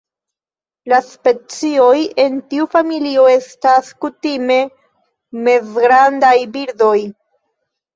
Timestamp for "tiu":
2.55-2.67